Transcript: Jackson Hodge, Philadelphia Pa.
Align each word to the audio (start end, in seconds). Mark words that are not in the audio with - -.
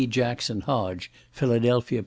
Jackson 0.07 0.61
Hodge, 0.61 1.11
Philadelphia 1.31 1.99
Pa. 1.99 1.99